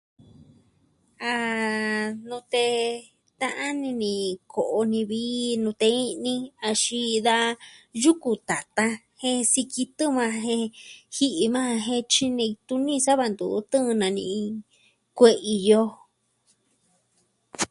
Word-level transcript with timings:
A 1.31 1.33
nute 2.27 2.65
ta'an 3.39 3.75
ini 3.89 3.91
ni 4.01 4.15
ko'o 4.53 4.79
ni 4.91 5.01
vi 5.11 5.23
nute 5.63 5.87
i'ni 6.11 6.35
axin 6.69 7.11
da 7.27 7.37
yuku 8.03 8.31
tatan 8.49 8.91
jen 9.19 9.39
sikitɨ 9.51 10.03
maa 10.17 10.33
jen 10.43 10.63
ji'i 11.15 11.45
maa 11.55 11.71
jen 11.85 12.01
tyinei 12.11 12.51
tuni 12.67 12.93
sava 13.05 13.25
ntu 13.31 13.45
tɨɨn 13.71 13.97
na 14.01 14.07
ni'in 14.17 14.49
kue'i 15.17 15.55
yoo. 15.69 15.89